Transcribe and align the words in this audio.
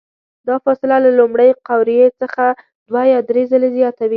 دا 0.47 0.55
فاصله 0.63 0.95
له 1.05 1.11
لومړۍ 1.19 1.49
قوریې 1.67 2.07
څخه 2.21 2.43
دوه 2.87 3.01
یا 3.13 3.19
درې 3.29 3.43
ځلې 3.51 3.69
زیاته 3.77 4.01
وي. 4.05 4.09